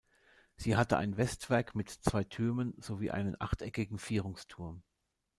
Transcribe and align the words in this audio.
Sie 0.55 0.75
hatte 0.77 0.97
ein 0.97 1.15
Westwerk 1.17 1.75
mit 1.75 1.91
zwei 1.91 2.23
Türmen 2.23 2.73
sowie 2.81 3.11
einen 3.11 3.39
achteckigen 3.39 3.99
Vierungsturm. 3.99 4.81